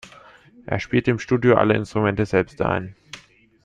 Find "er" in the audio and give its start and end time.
0.65-0.79